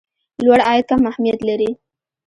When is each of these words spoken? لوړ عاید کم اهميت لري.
لوړ 0.43 0.59
عاید 0.67 0.85
کم 0.89 1.01
اهميت 1.11 1.39
لري. 1.49 1.69